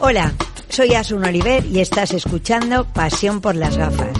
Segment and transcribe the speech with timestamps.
[0.00, 0.32] Hola,
[0.68, 4.16] soy Asun Oliver y estás escuchando Pasión por las gafas.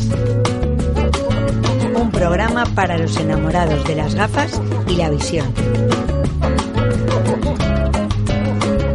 [1.94, 5.46] Un programa para los enamorados de las gafas y la visión.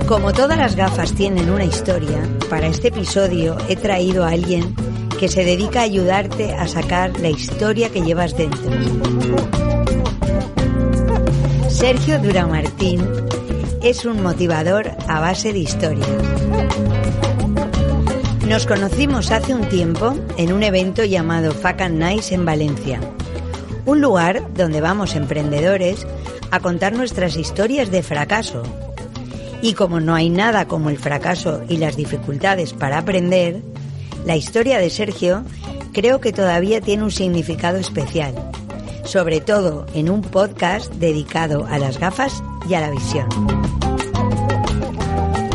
[0.09, 4.75] Como todas las gafas tienen una historia, para este episodio he traído a alguien
[5.17, 8.69] que se dedica a ayudarte a sacar la historia que llevas dentro.
[11.69, 13.07] Sergio Duramartín
[13.83, 16.07] es un motivador a base de historias.
[18.47, 23.01] Nos conocimos hace un tiempo en un evento llamado Fuck and Nice en Valencia,
[23.85, 26.07] un lugar donde vamos emprendedores
[26.49, 28.63] a contar nuestras historias de fracaso.
[29.61, 33.61] Y como no hay nada como el fracaso y las dificultades para aprender,
[34.25, 35.43] la historia de Sergio
[35.91, 38.33] creo que todavía tiene un significado especial,
[39.03, 43.62] sobre todo en un podcast dedicado a las gafas y a la visión.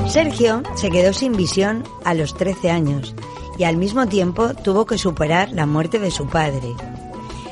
[0.08, 3.14] Sergio se quedó sin visión a los 13 años
[3.58, 6.74] y al mismo tiempo tuvo que superar la muerte de su padre.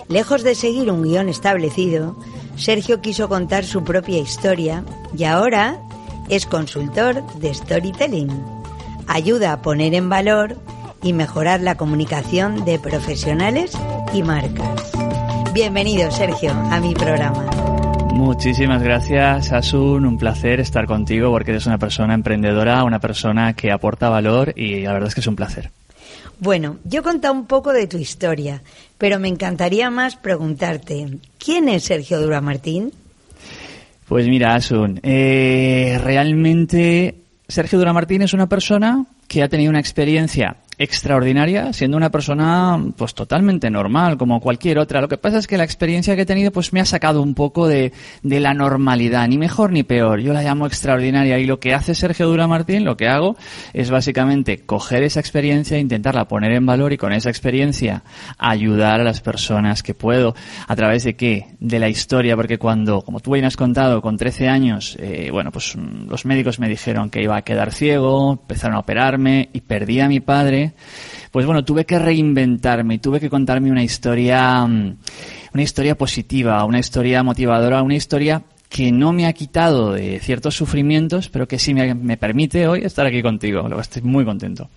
[0.09, 2.17] Lejos de seguir un guion establecido,
[2.57, 5.79] Sergio quiso contar su propia historia y ahora
[6.31, 8.31] es consultor de storytelling.
[9.07, 10.57] Ayuda a poner en valor
[11.03, 13.73] y mejorar la comunicación de profesionales
[14.15, 14.93] y marcas.
[15.53, 17.66] Bienvenido, Sergio, a mi programa.
[18.17, 20.07] Muchísimas gracias, Asun.
[20.07, 24.81] Un placer estar contigo porque eres una persona emprendedora, una persona que aporta valor y
[24.81, 25.71] la verdad es que es un placer.
[26.39, 28.63] Bueno, yo he contado un poco de tu historia,
[28.97, 32.91] pero me encantaría más preguntarte, ¿quién es Sergio Dura Martín?
[34.09, 37.17] Pues mira, Asun, eh, realmente
[37.49, 42.79] Sergio Dura Martín es una persona que ha tenido una experiencia extraordinaria siendo una persona
[42.97, 45.01] pues totalmente normal como cualquier otra.
[45.01, 47.35] Lo que pasa es que la experiencia que he tenido pues me ha sacado un
[47.35, 49.27] poco de, de la normalidad.
[49.29, 50.21] Ni mejor ni peor.
[50.21, 51.39] Yo la llamo extraordinaria.
[51.39, 53.37] Y lo que hace Sergio Dura Martín lo que hago
[53.73, 58.03] es básicamente coger esa experiencia intentarla poner en valor y con esa experiencia
[58.39, 60.35] ayudar a las personas que puedo.
[60.67, 62.37] A través de qué de la historia.
[62.37, 66.25] Porque cuando como tú bien has contado con 13 años eh, bueno pues mm, los
[66.25, 70.21] médicos me dijeron que iba a quedar ciego empezaron a operarme y perdí a mi
[70.21, 70.66] padre
[71.31, 74.97] pues bueno, tuve que reinventarme tuve que contarme una historia, mm,
[75.55, 80.57] una historia positiva, una historia motivadora, una historia que no me ha quitado de ciertos
[80.57, 83.69] sufrimientos, pero que sí me, permite hoy estar aquí contigo.
[83.81, 84.69] Estoy muy contento.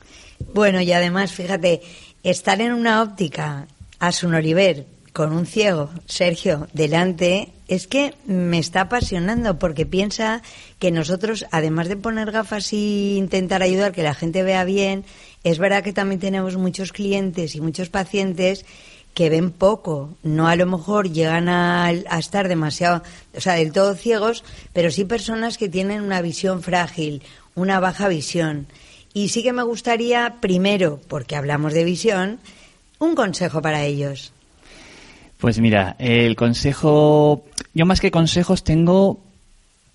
[0.53, 1.81] Bueno, y además, fíjate,
[2.23, 3.67] estar en una óptica
[3.99, 4.85] a su Oliver
[5.19, 10.41] con un ciego, Sergio, delante, es que me está apasionando porque piensa
[10.79, 15.03] que nosotros, además de poner gafas y intentar ayudar que la gente vea bien,
[15.43, 18.65] es verdad que también tenemos muchos clientes y muchos pacientes
[19.13, 23.03] que ven poco, no a lo mejor llegan a, estar demasiado,
[23.35, 27.23] o sea, del todo ciegos, pero sí personas que tienen una visión frágil,
[27.55, 28.67] una baja visión.
[29.13, 32.39] Y sí que me gustaría, primero, porque hablamos de visión,
[32.99, 34.31] un consejo para ellos.
[35.39, 39.21] Pues mira, el consejo, yo más que consejos tengo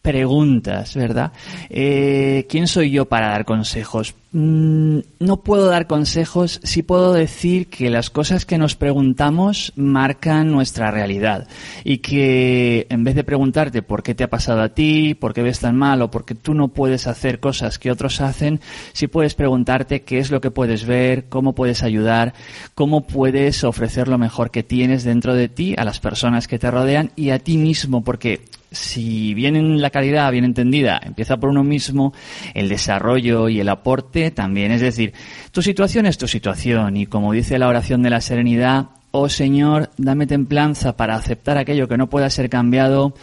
[0.05, 1.33] preguntas, ¿verdad?
[1.71, 4.15] Eh, ¿Quién soy yo para dar consejos?
[4.33, 10.53] Mm, no puedo dar consejos, sí puedo decir que las cosas que nos preguntamos marcan
[10.53, 11.49] nuestra realidad
[11.85, 15.43] y que en vez de preguntarte por qué te ha pasado a ti, por qué
[15.43, 18.61] ves tan mal o por qué tú no puedes hacer cosas que otros hacen,
[18.93, 22.35] sí puedes preguntarte qué es lo que puedes ver, cómo puedes ayudar,
[22.75, 26.71] cómo puedes ofrecer lo mejor que tienes dentro de ti a las personas que te
[26.71, 28.43] rodean y a ti mismo, porque
[28.75, 32.13] si bien la calidad bien entendida empieza por uno mismo,
[32.53, 34.73] el desarrollo y el aporte también.
[34.73, 35.15] Es decir,
[35.53, 39.91] tu situación es tu situación y como dice la oración de la serenidad, oh Señor,
[39.97, 43.15] dame templanza para aceptar aquello que no pueda ser cambiado,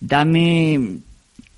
[0.00, 1.00] dame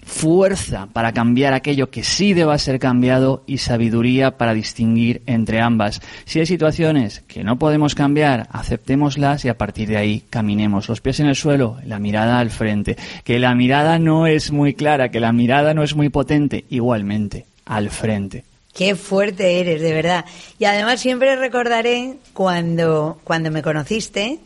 [0.04, 6.00] fuerza para cambiar aquello que sí deba ser cambiado y sabiduría para distinguir entre ambas.
[6.24, 10.88] Si hay situaciones que no podemos cambiar, aceptémoslas y a partir de ahí caminemos.
[10.88, 12.96] Los pies en el suelo, la mirada al frente.
[13.24, 17.46] Que la mirada no es muy clara, que la mirada no es muy potente, igualmente,
[17.64, 18.44] al frente.
[18.74, 20.24] Qué fuerte eres, de verdad.
[20.58, 24.38] Y además siempre recordaré cuando, cuando me conociste,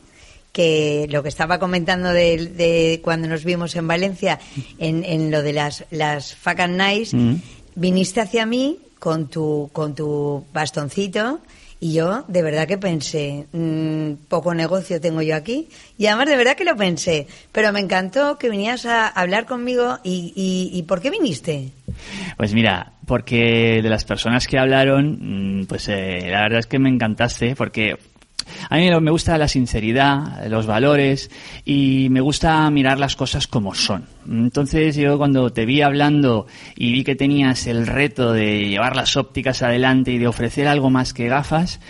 [0.57, 4.41] que lo que estaba comentando de, cuando nos vimos en Valencia,
[4.79, 7.43] en, en lo de las, las Fuck and Nice, mm.
[7.75, 11.41] viniste hacia mí con tu, con tu bastoncito
[11.79, 15.69] y yo de verdad que pensé, mmm, poco negocio tengo yo aquí.
[15.99, 17.27] Y además de verdad que lo pensé.
[17.53, 19.99] Pero me encantó que vinieras a hablar conmigo.
[20.05, 21.73] ¿Y, y, y por qué viniste?
[22.39, 26.79] Pues mira, porque de las personas que hablaron, mm, pues eh, la verdad es que
[26.79, 27.99] me encantaste porque
[28.69, 31.31] a mí me gusta la sinceridad, los valores
[31.65, 36.93] y me gusta mirar las cosas como son, Entonces yo cuando te vi hablando y
[36.93, 41.13] vi que tenías el reto de llevar las ópticas adelante y de ofrecer algo más
[41.13, 41.81] que gafas,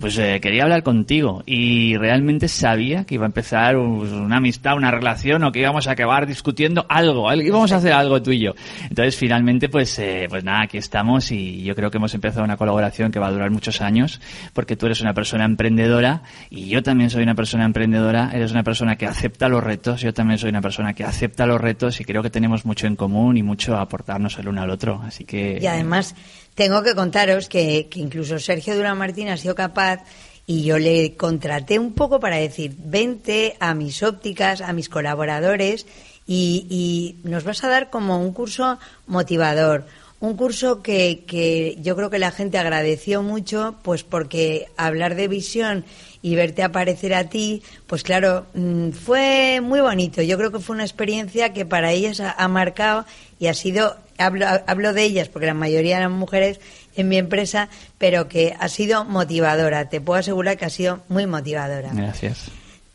[0.00, 1.42] pues eh, quería hablar contigo.
[1.46, 5.92] Y realmente sabía que iba a empezar una amistad, una relación o que íbamos a
[5.92, 8.54] acabar discutiendo algo, íbamos a hacer algo tú y yo.
[8.82, 12.56] Entonces finalmente pues eh, pues nada, aquí estamos y yo creo que hemos empezado una
[12.56, 14.20] colaboración que va a durar muchos años
[14.52, 18.62] porque tú eres una persona emprendedora y yo también soy una persona emprendedora, eres una
[18.62, 22.04] persona que acepta los retos, yo también soy una persona que acepta los retos y
[22.04, 25.24] creo que tenemos mucho en común y mucho a aportarnos el uno al otro, así
[25.24, 26.14] que Y además
[26.54, 30.04] tengo que contaros que, que incluso Sergio Durán Martín ha sido capaz
[30.46, 35.86] y yo le contraté un poco para decir, vente a mis ópticas, a mis colaboradores
[36.26, 39.86] y, y nos vas a dar como un curso motivador,
[40.20, 45.28] un curso que, que yo creo que la gente agradeció mucho, pues porque hablar de
[45.28, 45.84] visión
[46.24, 50.22] y verte aparecer a ti, pues claro, mm, fue muy bonito.
[50.22, 53.04] Yo creo que fue una experiencia que para ellas ha, ha marcado
[53.38, 56.60] y ha sido, hablo, hablo de ellas porque la mayoría eran mujeres
[56.96, 57.68] en mi empresa,
[57.98, 59.90] pero que ha sido motivadora.
[59.90, 61.90] Te puedo asegurar que ha sido muy motivadora.
[61.92, 62.50] Gracias.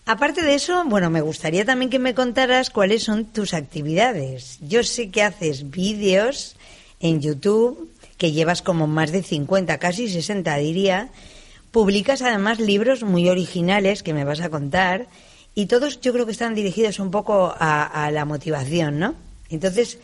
[0.08, 4.58] Aparte de eso, bueno, me gustaría también que me contaras cuáles son tus actividades.
[4.62, 6.56] Yo sé que haces vídeos
[7.00, 11.10] en YouTube, que llevas como más de 50, casi 60 diría.
[11.72, 15.08] Publicas además libros muy originales que me vas a contar
[15.56, 19.16] y todos yo creo que están dirigidos un poco a, la motivación, ¿no?
[19.50, 20.00] Entonces,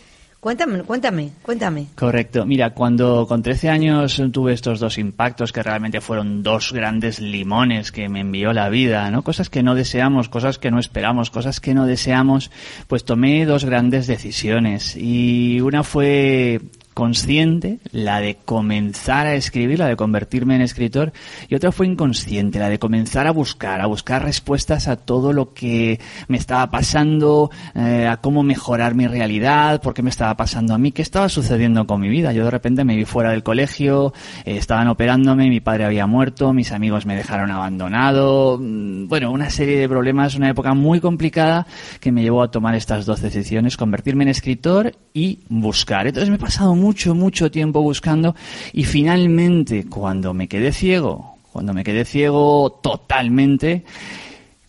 [0.45, 1.87] Cuéntame, cuéntame, cuéntame.
[1.95, 2.45] Correcto.
[2.45, 7.91] Mira, cuando con 13 años tuve estos dos impactos que realmente fueron dos grandes limones
[7.91, 9.23] que me envió la vida, ¿no?
[9.23, 12.51] Cosas que no deseamos, cosas que no esperamos, cosas que no deseamos,
[12.85, 16.61] pues tomé dos grandes decisiones y una fue
[16.95, 21.11] consciente, la de comenzar a escribir, la de convertirme en escritor,
[21.49, 25.53] y otra fue inconsciente, la de comenzar a buscar, a buscar respuestas a todo lo
[25.53, 25.99] que
[26.29, 30.77] me estaba pasando, eh, a cómo mejorar mi realidad, por qué me estaba pasando a
[30.77, 32.31] mí, qué estaba sucediendo con mi vida.
[32.31, 34.13] Yo de repente me vi fuera del colegio,
[34.45, 39.49] eh, estaban operándome, mi padre había muerto, mis amigos me dejaron abandonado, mm, bueno, una
[39.49, 41.67] serie de problemas, una época muy complicada
[41.99, 46.07] que me llevó a tomar estas dos decisiones, convertirme en escritor y buscar.
[46.07, 48.35] Entonces me he pasado mucho, mucho tiempo buscando
[48.71, 53.83] y finalmente cuando me quedé ciego, cuando me quedé ciego totalmente,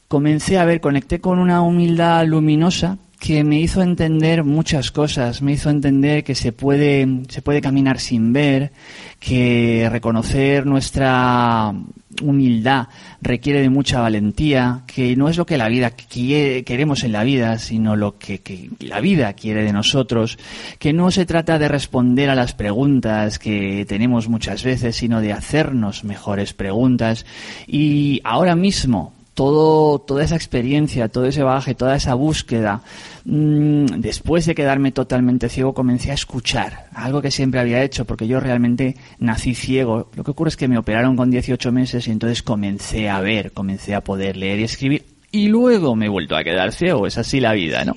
[0.08, 5.52] comencé a ver, conecté con una humildad luminosa que me hizo entender muchas cosas, me
[5.52, 8.72] hizo entender que se puede, se puede caminar sin ver,
[9.20, 11.74] que reconocer nuestra
[12.22, 12.88] humildad
[13.20, 17.24] requiere de mucha valentía, que no es lo que la vida quiere, queremos en la
[17.24, 20.38] vida, sino lo que, que, la vida quiere de nosotros,
[20.78, 25.32] que no se trata de responder a las preguntas que tenemos muchas veces, sino de
[25.32, 27.26] hacernos mejores preguntas.
[27.66, 32.80] Y ahora mismo, todo, toda esa experiencia, todo ese bagaje, toda esa búsqueda,
[33.26, 38.26] mmm, después de quedarme totalmente ciego, comencé a escuchar, algo que siempre había hecho, porque
[38.26, 40.10] yo realmente nací ciego.
[40.16, 43.52] Lo que ocurre es que me operaron con 18 meses y entonces comencé a ver,
[43.52, 47.18] comencé a poder leer y escribir y luego me he vuelto a quedar ciego, es
[47.18, 47.96] así la vida, ¿no?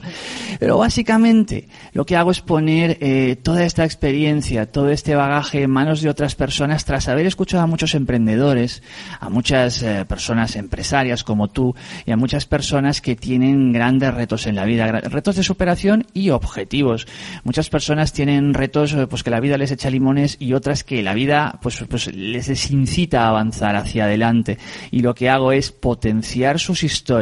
[0.59, 5.71] Pero básicamente lo que hago es poner eh, toda esta experiencia, todo este bagaje en
[5.71, 8.83] manos de otras personas tras haber escuchado a muchos emprendedores,
[9.19, 14.47] a muchas eh, personas empresarias como tú y a muchas personas que tienen grandes retos
[14.47, 17.07] en la vida, retos de superación y objetivos.
[17.43, 21.03] Muchas personas tienen retos eh, pues que la vida les echa limones y otras que
[21.03, 24.57] la vida pues, pues les incita a avanzar hacia adelante.
[24.91, 27.18] Y lo que hago es potenciar sus historias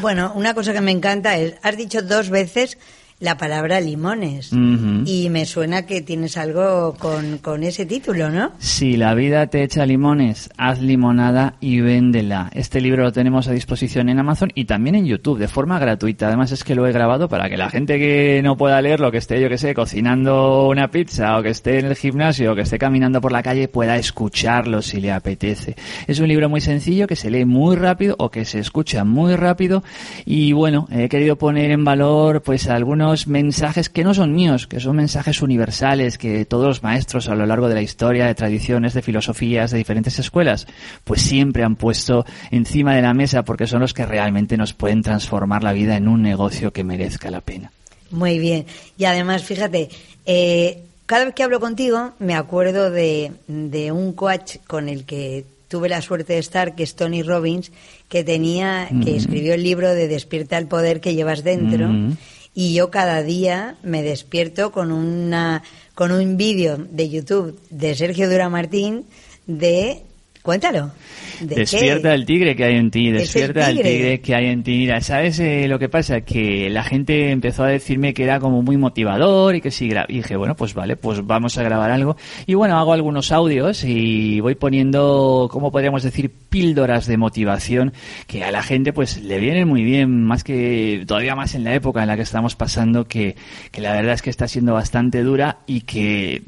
[0.00, 2.78] bueno, una cosa que me encanta es, has dicho dos veces
[3.20, 4.52] la palabra limones.
[4.52, 5.02] Uh -huh.
[5.06, 8.52] Y me suena que tienes algo con, con, ese título, ¿no?
[8.58, 12.50] Si la vida te echa limones, haz limonada y véndela.
[12.54, 16.28] Este libro lo tenemos a disposición en Amazon y también en YouTube de forma gratuita.
[16.28, 19.18] Además es que lo he grabado para que la gente que no pueda leerlo, que
[19.18, 22.62] esté, yo que sé, cocinando una pizza o que esté en el gimnasio o que
[22.62, 25.74] esté caminando por la calle, pueda escucharlo si le apetece.
[26.06, 29.34] Es un libro muy sencillo que se lee muy rápido o que se escucha muy
[29.34, 29.82] rápido
[30.24, 34.80] y bueno, he querido poner en valor pues algunos mensajes que no son míos, que
[34.80, 38.94] son mensajes universales que todos los maestros a lo largo de la historia, de tradiciones,
[38.94, 40.66] de filosofías, de diferentes escuelas,
[41.04, 45.02] pues siempre han puesto encima de la mesa porque son los que realmente nos pueden
[45.02, 47.72] transformar la vida en un negocio que merezca la pena.
[48.10, 48.66] Muy bien.
[48.96, 49.88] Y además, fíjate,
[50.26, 55.44] eh, cada vez que hablo contigo me acuerdo de, de un coach con el que
[55.68, 57.72] tuve la suerte de estar, que es Tony Robbins,
[58.08, 59.04] que tenía, mm.
[59.04, 61.88] que escribió el libro de Despierta el poder que llevas dentro.
[61.88, 62.16] Mm
[62.58, 65.62] y yo cada día me despierto con una
[65.94, 69.06] con un vídeo de YouTube de Sergio Dura Martín
[69.46, 70.02] de
[70.48, 70.92] Cuéntalo.
[71.40, 74.20] despierta el tigre que hay en ti, despierta el tigre?
[74.22, 74.78] que hay en ti.
[74.78, 76.22] Mira, ¿sabes eh, lo que pasa?
[76.22, 80.14] Que la gente empezó a decirme que era como muy motivador y que sí, y
[80.14, 82.16] dije, bueno, pues vale, pues vamos a grabar algo.
[82.46, 86.32] Y bueno, hago algunos audios y voy poniendo, ¿cómo podríamos decir?
[86.48, 87.92] Píldoras de motivación
[88.26, 91.74] que a la gente pues le vienen muy bien, más que todavía más en la
[91.74, 93.36] época en la que estamos pasando, que,
[93.70, 96.40] que la verdad es que está siendo bastante dura y que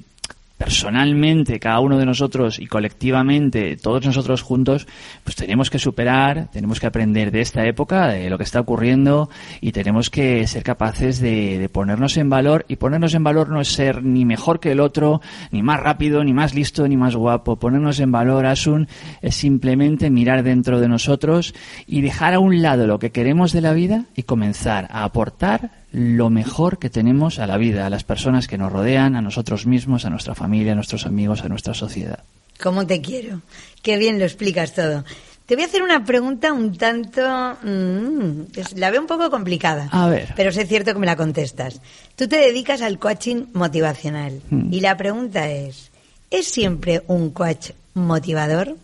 [0.61, 4.87] personalmente, cada uno de nosotros y colectivamente, todos nosotros juntos,
[5.25, 9.31] pues tenemos que superar, tenemos que aprender de esta época, de lo que está ocurriendo
[9.62, 13.69] y tenemos que ser capaces de, ponernos en valor y ponernos en valor no es
[13.69, 17.57] ser ni mejor que el otro, ni más rápido, ni más listo, ni más guapo.
[17.57, 18.87] Ponernos en valor, Asun,
[19.23, 21.55] es simplemente mirar dentro de nosotros
[21.87, 25.79] y dejar a un lado lo que queremos de la vida y comenzar a aportar
[25.92, 29.66] lo mejor que tenemos a la vida, a las personas que nos rodean, a nosotros
[29.66, 32.20] mismos, a nuestra familia, a nuestros amigos, a nuestra sociedad.
[32.62, 33.40] ¿Cómo te quiero?
[33.82, 35.04] Qué bien lo explicas todo.
[35.47, 37.23] Te voy a hacer una pregunta un tanto...
[37.64, 38.42] Mm,
[38.76, 39.88] la veo un poco complicada.
[39.90, 40.32] A ver.
[40.37, 41.80] Pero es cierto que me la contestas.
[42.14, 44.42] Tú te dedicas al coaching motivacional.
[44.50, 44.73] Mm.
[44.73, 45.90] Y la pregunta es,
[46.30, 48.76] ¿es siempre un coach motivador?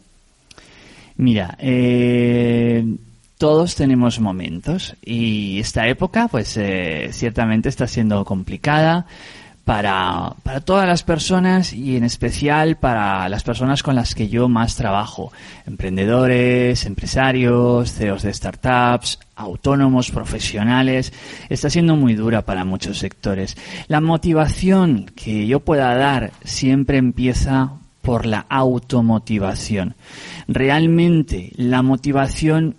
[1.18, 2.84] Mira, eh,
[3.38, 9.06] todos tenemos momentos y esta época pues eh, ciertamente está siendo complicada
[9.66, 14.48] para, para todas las personas y en especial para las personas con las que yo
[14.48, 15.32] más trabajo.
[15.66, 21.12] Emprendedores, empresarios, CEOs de startups, autónomos, profesionales.
[21.48, 23.56] Está siendo muy dura para muchos sectores.
[23.88, 29.96] La motivación que yo pueda dar siempre empieza por la automotivación.
[30.46, 32.76] Realmente la motivación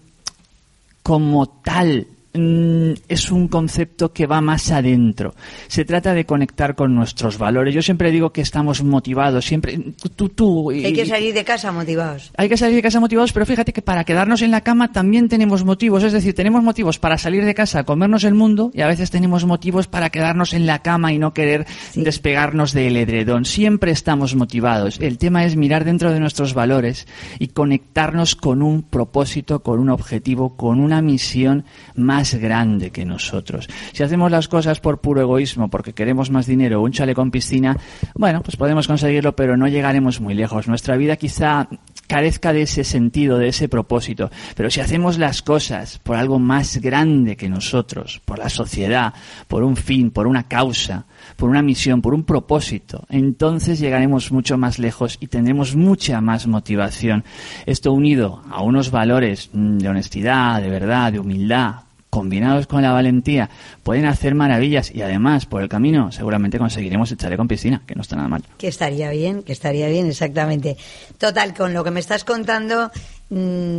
[1.07, 2.05] como tal
[2.37, 5.33] Mm, es un concepto que va más adentro.
[5.67, 7.73] Se trata de conectar con nuestros valores.
[7.73, 9.79] Yo siempre digo que estamos motivados, siempre
[10.15, 10.69] tú, tú.
[10.69, 12.31] hay que salir de casa motivados.
[12.37, 15.29] Hay que salir de casa motivados, pero fíjate que para quedarnos en la cama también
[15.29, 16.03] tenemos motivos.
[16.03, 19.45] Es decir, tenemos motivos para salir de casa, comernos el mundo y a veces tenemos
[19.45, 21.65] motivos para quedarnos en la cama y no querer
[21.95, 23.45] despegarnos del edredón.
[23.45, 24.99] Siempre estamos motivados.
[24.99, 27.07] El tema es mirar dentro de nuestros valores
[27.39, 31.65] y conectarnos con un propósito, con un objetivo, con una misión
[31.95, 33.67] más grande que nosotros.
[33.93, 37.31] Si hacemos las cosas por puro egoísmo, porque queremos más dinero o un chale con
[37.31, 37.77] piscina,
[38.15, 40.67] bueno, pues podemos conseguirlo, pero no llegaremos muy lejos.
[40.67, 41.67] Nuestra vida quizá
[42.07, 44.31] carezca de ese sentido, de ese propósito.
[44.55, 49.13] Pero si hacemos las cosas por algo más grande que nosotros, por la sociedad,
[49.47, 51.05] por un fin, por una causa,
[51.35, 56.47] por una misión, por un propósito, entonces llegaremos mucho más lejos y tendremos mucha más
[56.47, 57.23] motivación.
[57.65, 61.86] Esto unido a unos valores mm, de honestidad, de verdad, de humildad,
[62.17, 63.47] combinados con la valentía,
[63.83, 68.01] pueden hacer maravillas y además por el camino seguramente conseguiremos echarle con piscina, que no
[68.01, 68.43] está nada mal.
[68.57, 70.77] Que estaría bien, que estaría bien, exactamente.
[71.19, 72.89] Total, con lo que me estás contando,
[73.29, 73.35] mm,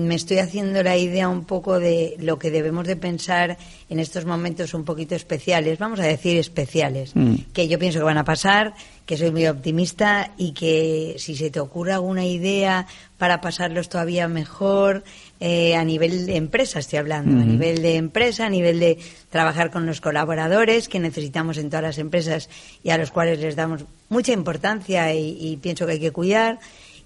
[0.06, 4.24] me estoy haciendo la idea un poco de lo que debemos de pensar en estos
[4.24, 7.34] momentos un poquito especiales, vamos a decir especiales, mm.
[7.52, 8.74] que yo pienso que van a pasar,
[9.08, 12.86] que soy muy optimista y que si se te ocurre alguna idea
[13.16, 15.02] para pasarlos todavía mejor,
[15.40, 18.98] eh, a nivel de empresa estoy hablando, a nivel de empresa, a nivel de
[19.30, 22.50] trabajar con los colaboradores que necesitamos en todas las empresas
[22.84, 26.58] y a los cuales les damos mucha importancia y, pienso que hay que cuidar.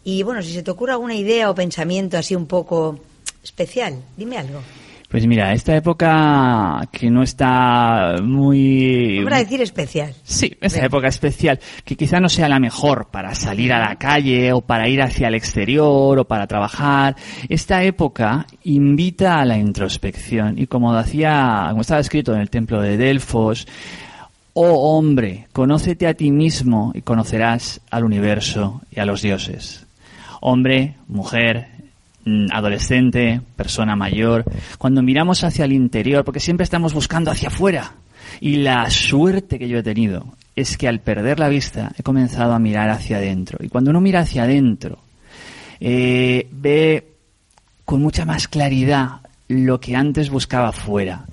[0.02, 2.98] Y bueno, si se te ocurre alguna idea o pensamiento así un poco
[3.44, 4.60] especial, dime algo.
[5.12, 9.18] Pues mira, esta época que no está muy...
[9.18, 10.14] Vamos a decir especial.
[10.22, 14.54] Sí, esta época especial, que quizá no sea la mejor para salir a la calle
[14.54, 17.14] o para ir hacia el exterior o para trabajar.
[17.50, 22.80] Esta época invita a la introspección y como decía, como estaba escrito en el templo
[22.80, 23.68] de Delfos,
[24.54, 29.86] Oh hombre, conócete a ti mismo y conocerás al universo y a los dioses.
[30.40, 31.68] Hombre, mujer,
[32.50, 34.44] adolescente, persona mayor,
[34.78, 37.94] cuando miramos hacia el interior, porque siempre estamos buscando hacia afuera.
[38.40, 42.52] Y la suerte que yo he tenido es que al perder la vista he comenzado
[42.52, 43.58] a mirar hacia adentro.
[43.62, 44.98] Y cuando uno mira hacia adentro,
[45.80, 47.08] eh, ve
[47.84, 51.26] con mucha más claridad lo que antes buscaba fuera.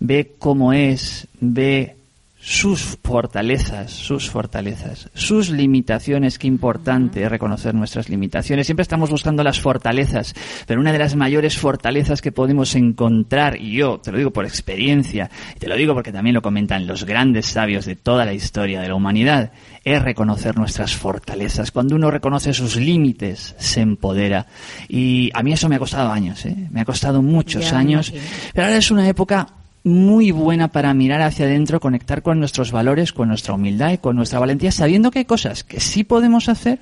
[0.00, 1.96] Ve cómo es, ve
[2.44, 8.66] sus fortalezas, sus fortalezas, sus limitaciones, qué importante reconocer nuestras limitaciones.
[8.66, 10.34] Siempre estamos buscando las fortalezas,
[10.66, 14.44] pero una de las mayores fortalezas que podemos encontrar, y yo te lo digo por
[14.44, 18.34] experiencia, y te lo digo porque también lo comentan los grandes sabios de toda la
[18.34, 19.52] historia de la humanidad,
[19.84, 21.70] es reconocer nuestras fortalezas.
[21.70, 24.48] Cuando uno reconoce sus límites, se empodera.
[24.88, 26.56] Y a mí eso me ha costado años, ¿eh?
[26.72, 28.12] me ha costado muchos años,
[28.52, 29.46] pero ahora es una época
[29.84, 34.16] muy buena para mirar hacia adentro, conectar con nuestros valores, con nuestra humildad y con
[34.16, 36.80] nuestra valentía, sabiendo que hay cosas que sí podemos hacer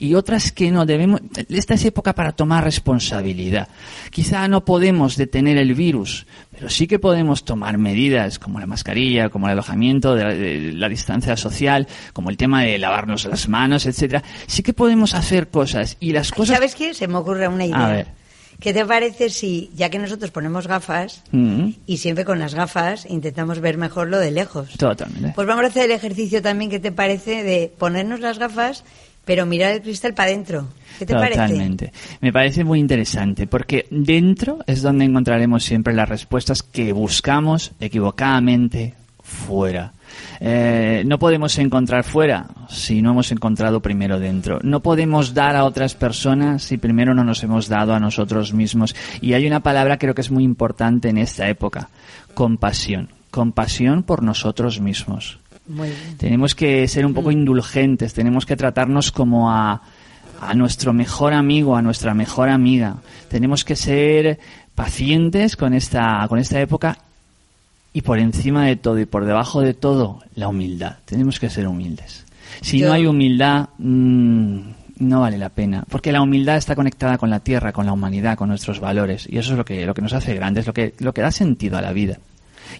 [0.00, 1.20] y otras que no debemos.
[1.48, 3.68] Esta es época para tomar responsabilidad.
[4.10, 9.28] Quizá no podemos detener el virus, pero sí que podemos tomar medidas como la mascarilla,
[9.28, 14.24] como el alojamiento, de la, distancia social, como el tema de lavarnos las manos, etcétera.
[14.46, 16.56] Sí que podemos hacer cosas y las cosas.
[16.56, 16.94] ¿Sabes qué?
[16.94, 17.86] Se me ocurre una idea.
[17.86, 18.19] A ver.
[18.60, 23.06] ¿Qué te parece si, ya que nosotros ponemos gafas Mm, y siempre con las gafas
[23.08, 24.70] intentamos ver mejor lo de lejos?
[24.76, 25.32] totalmente.
[25.34, 27.42] Pues vamos a hacer el ejercicio también, ¿qué te parece?
[27.42, 28.84] De ponernos las gafas,
[29.24, 30.68] pero mirar el cristal para adentro.
[30.98, 31.40] ¿Qué te parece?
[31.40, 31.92] Totalmente.
[32.20, 38.94] Me parece muy interesante porque dentro es donde encontraremos siempre las respuestas que buscamos equivocadamente
[39.22, 39.92] fuera.
[40.40, 44.58] Eh, no podemos encontrar fuera si no hemos encontrado primero dentro.
[44.62, 48.94] No podemos dar a otras personas si primero no nos hemos dado a nosotros mismos.
[49.20, 51.90] Y hay una palabra creo que es muy importante en esta época,
[52.34, 53.08] compasión.
[53.30, 55.38] Compasión por nosotros mismos.
[55.68, 56.16] Muy bien.
[56.16, 59.82] Tenemos que ser un poco indulgentes, tenemos que tratarnos como a,
[60.40, 62.96] a nuestro mejor amigo, a nuestra mejor amiga.
[63.28, 64.40] Tenemos que ser
[64.74, 66.98] pacientes con esta, con esta época
[67.92, 70.96] y por encima de todo y por debajo de todo, la humildad.
[71.04, 72.24] Tenemos que ser humildes.
[72.60, 74.60] Si Yo- no hay humildad, mm,
[74.98, 78.36] no vale la pena, porque la humildad está conectada con la tierra, con la humanidad,
[78.36, 80.94] con nuestros valores, y eso es lo que, lo que nos hace grandes, lo que,
[80.98, 82.18] lo que da sentido a la vida.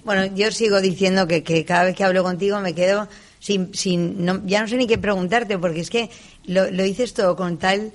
[0.05, 4.25] Bueno, yo sigo diciendo que, que cada vez que hablo contigo me quedo sin, sin
[4.25, 6.11] no- ya no sé ni qué preguntarte porque es que
[6.47, 7.91] lo, lo dices todo con tal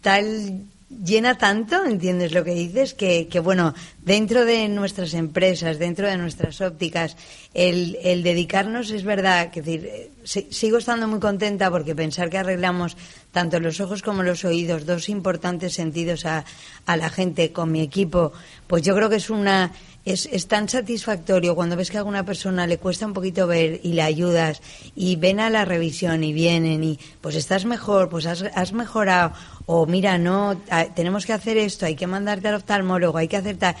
[0.00, 0.62] tal
[1.04, 2.94] llena tanto, ¿entiendes lo que dices?
[2.94, 7.16] Que, que bueno, dentro de nuestras empresas, dentro de nuestras ópticas,
[7.54, 12.30] el, el dedicarnos es verdad, que decir, eh, si- sigo estando muy contenta porque pensar
[12.30, 12.96] que arreglamos
[13.32, 16.44] tanto los ojos como los oídos, dos importantes sentidos a,
[16.86, 18.32] a la gente con mi equipo,
[18.66, 19.72] pues yo creo que es una
[20.12, 23.80] es, es tan satisfactorio cuando ves que a alguna persona le cuesta un poquito ver
[23.82, 24.60] y le ayudas
[24.96, 29.32] y ven a la revisión y vienen y pues estás mejor, pues has, has mejorado
[29.66, 33.36] o mira, no, a- tenemos que hacer esto, hay que mandarte al oftalmólogo, hay que
[33.36, 33.74] hacer tal.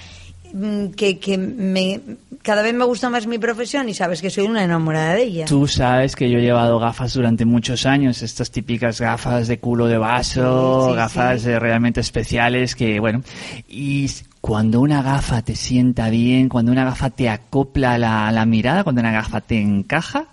[0.52, 2.00] Mm, Que, que me,
[2.42, 5.44] cada vez me gusta más mi profesión y sabes que soy una enamorada de ella.
[5.44, 9.86] Tú sabes que yo he llevado gafas durante muchos años, estas típicas gafas de culo
[9.88, 11.50] de vaso, Sí, sí, gafas sí.
[11.50, 13.22] eh, realmente especiales que, bueno,
[13.68, 14.08] y
[14.40, 19.00] cuando una gafa te sienta bien, cuando una gafa te acopla la, la mirada, cuando
[19.00, 20.26] una gafa te encaja,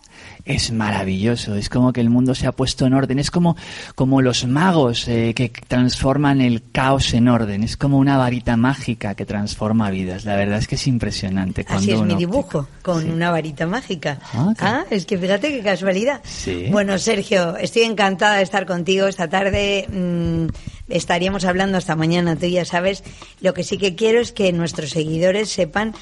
[0.46, 1.56] es maravilloso.
[1.56, 3.18] Es como que el mundo se ha puesto en orden.
[3.18, 3.58] Es como,
[3.96, 7.63] como los magos eh, que transforman el caos en orden.
[7.63, 10.24] Es como una varita mágica que transforma vidas.
[10.24, 11.65] La verdad es que es impresionante.
[11.68, 13.10] Así es mi óptico- dibujo, con Sí.
[13.10, 14.20] una varita mágica.
[14.34, 16.22] Ah, Ah, es que fíjate qué casualidad.
[16.24, 16.68] Sí.
[16.72, 19.88] Bueno, Sergio, estoy encantada de estar contigo esta tarde.
[19.91, 20.48] mm,
[20.89, 23.04] estaríamos hablando hasta mañana, tú ya sabes.
[23.41, 25.93] Lo que sí que quiero es que nuestros seguidores sepan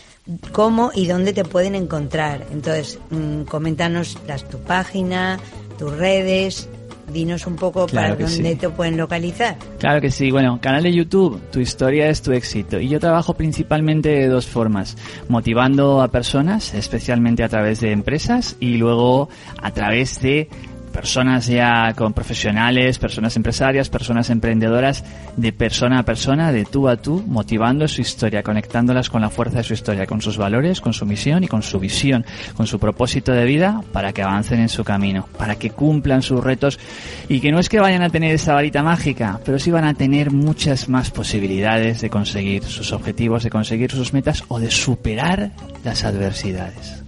[0.51, 2.45] cómo y dónde te pueden encontrar.
[2.51, 5.39] Entonces, mm, coméntanos las, tu página,
[5.77, 6.69] tus redes,
[7.11, 8.55] dinos un poco Claro para dónde sí.
[8.55, 9.57] te pueden localizar.
[9.79, 10.31] Claro que sí.
[10.31, 12.79] Bueno, canal de YouTube, tu historia es tu éxito.
[12.79, 14.97] Y yo trabajo principalmente de dos formas.
[15.27, 19.29] Motivando a personas, especialmente a través de empresas, y luego
[19.61, 20.49] a través de
[20.93, 25.03] personas ya con profesionales, personas empresarias, personas emprendedoras,
[25.35, 29.57] de persona a persona, de tú a tú, motivando su historia, conectándolas con la fuerza
[29.57, 32.25] de su historia, con sus valores, con su misión y con su visión,
[32.55, 36.41] con su propósito de vida, para que avancen en su camino, para que cumplan sus
[36.41, 36.79] retos
[37.27, 39.95] y que no es que vayan a tener esa varita mágica, pero sí van a
[39.95, 45.51] tener muchas más posibilidades de conseguir sus objetivos, de conseguir sus metas o de superar
[45.83, 47.02] las adversidades.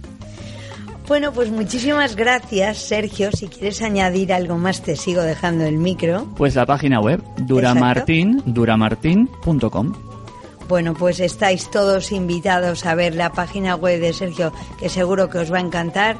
[1.08, 3.30] Bueno, pues muchísimas gracias, Sergio.
[3.30, 6.26] Si quieres añadir algo más, te sigo dejando el micro.
[6.36, 9.92] Pues la página web duramartin, duramartin.com.
[10.68, 15.38] Bueno, pues estáis todos invitados a ver la página web de Sergio, que seguro que
[15.38, 16.16] os va a encantar.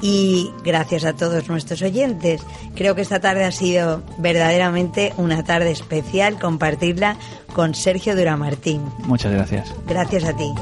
[0.00, 2.42] Y gracias a todos nuestros oyentes.
[2.74, 7.16] Creo que esta tarde ha sido verdaderamente una tarde especial compartirla
[7.52, 8.82] con Sergio Duramartín.
[9.04, 9.72] Muchas gracias.
[9.86, 10.52] Gracias a ti.